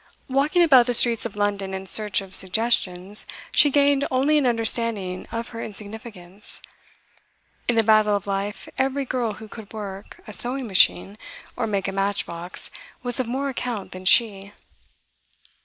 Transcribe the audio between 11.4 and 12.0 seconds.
or make a